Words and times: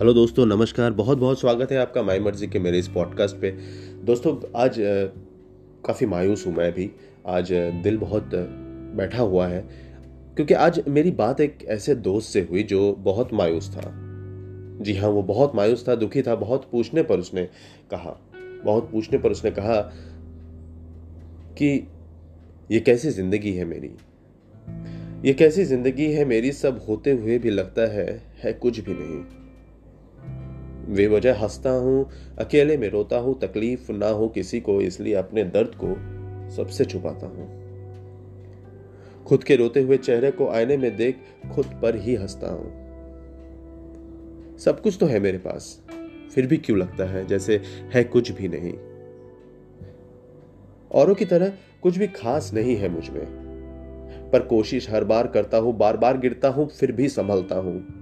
Hello 0.00 0.12
दोस्तों, 0.12 0.46
नमस्कार। 0.46 0.92
बहुत 0.92 1.18
बहुत 1.18 1.40
स्वागत 1.40 1.72
है 1.72 1.78
आपका 1.78 2.02
माई 2.02 2.18
मर्ज़ी 2.18 2.46
के 2.46 2.58
मेरे 2.58 2.78
इस 2.78 2.88
पॉडकास्ट 2.88 3.36
पे। 3.36 3.50
दोस्तों, 4.04 4.52
आज 4.56 4.74
काफ़ी 5.84 6.06
मायूस 6.06 6.46
हूँ 6.46 6.54
मैं 6.54 6.72
भी। 6.72 6.90
आज 7.26 7.52
दिल 7.52 7.98
बहुत 7.98 8.30
बैठा 8.96 9.22
हुआ 9.22 9.46
है। 9.46 9.68
क्योंकि 10.36 10.54
आज 10.54 10.82
मेरी 10.88 11.10
बात 11.10 11.40
एक 11.40 11.58
ऐसे 11.64 11.94
दोस्त 11.94 12.28
से 12.28 12.40
हुई 12.40 12.62
जो 12.62 12.92
बहुत 12.92 13.32
मायूस 13.32 13.76
था। 13.76 13.92
जी 14.80 14.96
हाँ 14.96 15.10
वो 15.10 15.22
बहुत 15.22 15.54
मायूस 15.54 15.88
था, 15.88 15.94
दुखी 15.94 16.22
था, 16.22 16.34
बहुत 16.34 16.68
पूछने 16.72 17.02
पर 17.02 17.18
उसने 17.18 17.48
कहा। 17.90 18.20
बहुत 18.64 18.90
पूछने 18.92 19.18
पर 19.18 19.30
उसने 19.30 19.50
कहा 19.50 19.80
कि, 21.58 21.88
ये 22.70 22.80
कैसी 22.80 23.10
ज़िंदगी 23.10 23.52
है 23.52 23.64
मेरी? 23.64 23.90
ये 25.28 25.34
कैसी 25.34 25.64
ज़िंदगी 25.64 26.12
है 26.12 26.24
मेरी? 26.24 26.52
सब 26.52 26.80
होते 26.88 27.10
हुए 27.10 27.38
भी 27.38 27.50
लगता 27.50 27.82
है 27.82 28.22
है 28.44 28.52
कुछ 28.52 28.80
भी 28.80 28.94
नहीं। 28.94 29.24
वे 30.88 31.06
वजह 31.06 31.34
हंसता 31.34 31.70
हूँ, 31.70 32.08
अकेले 32.38 32.76
में 32.76 32.88
रोता 32.90 33.18
हूँ, 33.18 33.38
तकलीफ़ 33.40 33.92
ना 33.92 34.08
हो 34.08 34.28
किसी 34.28 34.60
को, 34.60 34.80
इसलिए 34.80 35.14
अपने 35.14 35.44
दर्द 35.44 35.74
को 35.74 35.94
सबसे 36.50 36.84
छुपाता 36.84 37.26
हूँ। 37.26 37.48
खुद 39.24 39.44
के 39.44 39.56
रोते 39.56 39.80
हुए 39.80 39.96
चेहरे 39.96 40.30
को 40.30 40.48
आईने 40.48 40.76
में 40.76 40.96
देख 40.96 41.18
खुद 41.54 41.66
पर 41.82 41.96
ही 41.96 42.14
हंसता 42.14 42.50
हूँ। 42.50 42.70
सब 44.58 44.80
कुछ 44.80 44.96
तो 45.00 45.06
है 45.06 45.20
मेरे 45.20 45.38
पास, 45.38 45.82
फिर 46.34 46.46
भी 46.46 46.56
क्यों 46.56 46.78
लगता 46.78 47.04
है 47.04 47.26
जैसे 47.26 47.60
है 47.94 48.04
कुछ 48.04 48.30
भी 48.30 48.48
नहीं। 48.48 48.72
औरों 50.90 51.14
की 51.14 51.24
तरह 51.24 51.52
कुछ 51.82 51.98
भी 51.98 52.06
खास 52.06 52.52
नहीं 52.54 52.76
है 52.76 52.88
मुझमें, 52.88 53.26
पर 54.32 54.40
कोशिश 54.40 54.90
हर 54.90 55.04
बार 55.04 55.26
करता 55.26 55.58
हूँ 55.58 55.76
बार 55.78 55.96
बार 55.96 56.18
गिरता 56.18 56.48
हूँ, 56.48 56.68
फिर 56.68 56.92
भी 56.92 57.08
संभलता 57.08 57.56
हूँ। 57.56 57.99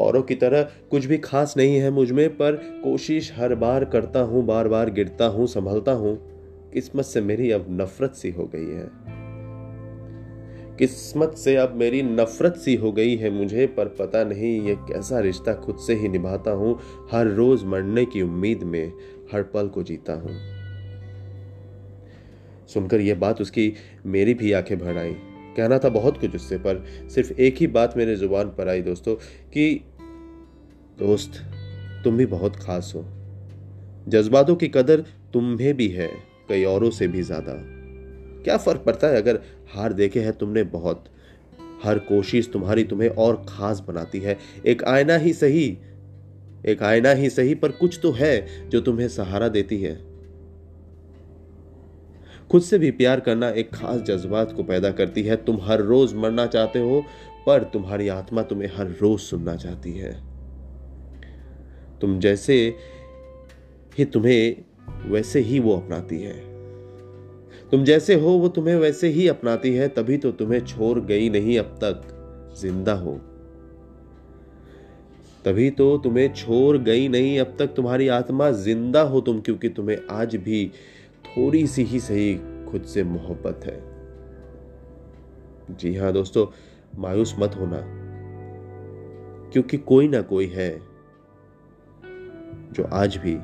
औरों 0.00 0.22
की 0.22 0.34
तरह 0.34 0.62
कुछ 0.62 1.04
भी 1.04 1.18
खास 1.18 1.54
नहीं 1.56 1.76
है 1.76 1.90
मुझमें, 1.90 2.36
पर 2.36 2.52
कोशिश 2.84 3.32
हर 3.36 3.54
बार 3.54 3.84
करता 3.84 4.20
हूँ 4.20 4.46
बार 4.46 4.68
बार 4.68 4.90
गिरता 4.90 5.26
हूँ, 5.26 5.46
संभलता 5.46 5.92
हूँ। 5.92 6.34
किस्मत 6.72 7.04
से 7.04 7.20
मेरी 7.20 7.50
अब 7.50 7.66
नफरत 7.70 8.14
सी 8.14 8.30
हो 8.30 8.50
गई 8.54 8.66
है। 8.66 8.88
किस्मत 10.78 11.34
से 11.34 11.56
अब 11.56 11.74
मेरी 11.74 12.02
नफरत 12.02 12.56
सी 12.56 12.74
हो 12.74 12.92
गई 12.92 13.16
है 13.16 13.30
मुझे, 13.30 13.66
पर 13.66 13.84
पता 13.84 14.24
नहीं 14.24 14.62
ये 14.62 14.74
कैसा 14.74 15.20
रिश्ता 15.20 15.54
खुद 15.54 15.76
से 15.76 15.94
ही 15.94 16.08
निभाता 16.08 16.50
हूँ। 16.50 16.78
हर 17.12 17.26
रोज 17.26 17.64
मरने 17.64 18.04
की 18.04 18.22
उम्मीद 18.22 18.62
में 18.62 18.92
हर 19.32 19.42
पल 19.42 19.68
को 19.68 19.82
जीता 19.82 20.12
हूँ। 20.12 20.36
सुनकर 22.66 23.00
यह 23.00 23.14
बात 23.14 23.40
उसकी 23.40 23.72
मेरी 24.06 24.34
भी 24.34 24.52
आँखें 24.52 24.78
भर 24.78 24.98
आई। 24.98 25.16
कहना 25.56 25.78
था 25.78 25.88
बहुत 25.88 26.20
कुछ 26.20 26.34
उससे, 26.34 26.56
पर 26.56 26.84
सिर्फ़ 27.14 27.32
एक 27.32 27.56
ही 27.56 27.66
बात 27.66 27.96
मेरे 27.96 28.16
ज़ुबान 28.16 28.48
पर 28.48 28.68
आई 28.68 28.82
दोस्तों, 28.82 29.14
कि 29.14 29.84
दोस्त, 30.98 31.42
तुम 32.04 32.16
भी 32.16 32.26
बहुत 32.26 32.56
खास 32.56 32.92
हो। 32.94 33.04
जज्बातों 34.08 34.56
की 34.56 34.68
कदर 34.68 35.00
तुम्हें 35.32 35.76
भी 35.76 35.88
है, 35.88 36.10
कई 36.48 36.64
औरों 36.64 36.90
से 36.90 37.08
भी 37.08 37.22
ज़्यादा। 37.22 37.52
क्या 38.44 38.56
फ़र्क 38.56 38.80
पड़ता 38.80 39.06
है 39.06 39.16
अगर 39.16 39.40
हार 39.74 39.92
देखे 39.92 40.20
है 40.20 40.32
तुमने 40.32 40.62
बहुत? 40.62 41.04
हर 41.84 41.98
कोशिश 41.98 42.50
तुम्हारी 42.52 42.84
तुम्हें 42.84 43.08
और 43.08 43.46
खास 43.48 43.80
बनाती 43.88 44.18
है। 44.18 44.38
एक 44.66 44.84
आईना 44.84 45.16
ही 45.16 45.32
सही, 45.32 45.78
एक 46.66 46.82
आईना 46.82 47.10
ही 47.10 47.30
सही 47.30 47.54
पर 47.54 47.72
कुछ 47.72 47.98
तो 48.02 48.12
है 48.12 48.68
जो 48.68 48.80
तुम्हें 48.80 49.08
सहारा 49.08 49.48
देती 49.48 49.82
है। 49.82 50.13
खुद 52.50 52.62
से 52.62 52.78
भी 52.78 52.90
प्यार 52.90 53.20
करना 53.20 53.48
एक 53.50 53.74
खास 53.74 54.00
जज्बात 54.00 54.52
को 54.52 54.62
पैदा 54.62 54.90
करती 54.90 55.22
है। 55.22 55.36
तुम 55.36 55.58
हर 55.62 55.80
रोज 55.80 56.14
मरना 56.14 56.46
चाहते 56.46 56.78
हो, 56.78 57.04
पर 57.46 57.62
तुम्हारी 57.62 58.08
आत्मा 58.08 58.42
तुम्हें 58.42 58.70
हर 58.76 58.86
रोज 59.02 59.20
सुनना 59.20 59.56
चाहती 59.56 59.92
है। 59.92 60.12
तुम 62.00 62.18
जैसे 62.20 62.74
ही 63.98 64.04
तुम्हें 64.04 64.64
वैसे 65.10 65.40
ही 65.40 65.60
वो 65.60 65.76
अपनाती 65.76 66.20
है। 66.22 66.32
तुम 67.70 67.84
जैसे 67.84 68.14
हो, 68.14 68.30
वो 68.30 68.48
तुम्हें 68.48 68.74
वैसे 68.76 69.08
ही 69.08 69.28
अपनाती 69.28 69.74
है, 69.74 69.88
तभी 69.88 70.16
तो 70.16 70.30
तुम्हें 70.32 70.64
छोड़ 70.64 70.98
गई 71.00 71.28
नहीं 71.30 71.58
अब 71.58 71.78
तक, 71.84 72.02
ज़िंदा 72.60 72.92
हो। 72.92 73.20
तभी 75.44 75.70
तो 75.70 75.96
तुम्हें 75.98 76.32
छोड़ 76.34 76.76
गई 76.78 77.08
नहीं, 77.08 77.38
अब 77.40 77.56
तक 77.58 77.66
तुम्हारी 77.66 78.08
आत्मा 78.08 78.50
ज़िंदा 78.50 79.00
हो 79.00 79.20
तुम, 79.20 79.40
क्योंकि 79.40 79.68
तुम्हें 79.68 79.98
आज 80.10 80.36
भी 80.36 80.70
थोड़ी 81.36 81.66
सी 81.66 81.82
ही 81.82 82.00
सही 82.00 82.34
खुद 82.70 82.82
से 82.82 83.04
मोहब्बत 83.04 83.60
है। 83.64 83.94
जी 85.76 85.94
हाँ 85.96 86.12
दोस्तों, 86.12 86.46
मायूस 86.98 87.34
मत 87.38 87.56
होना, 87.56 87.80
क्योंकि 89.52 89.78
कोई 89.78 90.08
ना 90.08 90.20
कोई 90.20 90.46
है 90.46 90.70
जो 92.72 92.84
आज 92.84 93.16
भी 93.16 93.34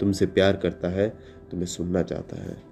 तुमसे 0.00 0.26
प्यार 0.26 0.56
करता 0.56 0.88
है, 0.88 1.08
तुम्हें 1.50 1.66
सुनना 1.66 2.02
चाहता 2.02 2.36
है। 2.36 2.69